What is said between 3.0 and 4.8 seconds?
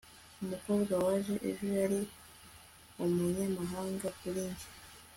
umunyamahanga kuri njye